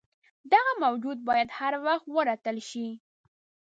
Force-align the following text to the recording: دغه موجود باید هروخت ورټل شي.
دغه 0.51 0.71
موجود 0.83 1.17
باید 1.27 1.49
هروخت 1.59 2.05
ورټل 2.15 2.57
شي. 2.69 2.87